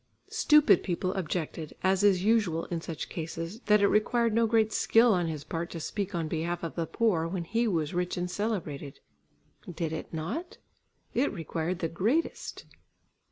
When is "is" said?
2.03-2.23